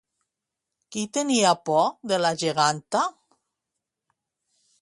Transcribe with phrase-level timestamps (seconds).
[0.95, 3.05] Qui tenia por de la geganta?